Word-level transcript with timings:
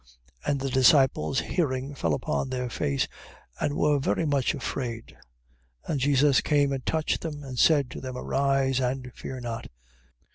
17:6. 0.47 0.51
And 0.51 0.59
the 0.59 0.69
disciples 0.71 1.39
hearing 1.41 1.93
fell 1.93 2.15
upon 2.15 2.49
their 2.49 2.71
face, 2.71 3.07
and 3.59 3.77
were 3.77 3.99
very 3.99 4.25
much 4.25 4.55
afraid. 4.55 5.15
17:7. 5.85 5.91
And 5.91 5.99
Jesus 5.99 6.41
came 6.41 6.71
and 6.73 6.83
touched 6.83 7.21
them: 7.21 7.43
and 7.43 7.59
said 7.59 7.91
to 7.91 8.01
them: 8.01 8.17
Arise, 8.17 8.79
and 8.79 9.11
fear 9.13 9.39
not. 9.39 9.67